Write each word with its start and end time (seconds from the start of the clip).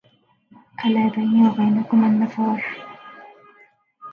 ألا 0.85 1.09
بيني 1.09 1.47
وبينكم 1.49 2.03
النفار 2.03 2.65